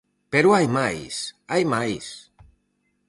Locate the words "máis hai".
0.77-1.63